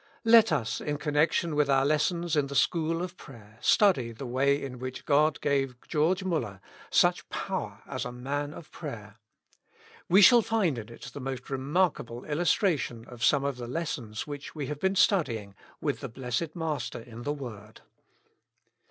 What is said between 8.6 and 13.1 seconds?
prayer: we shall find in it the most remark able illustration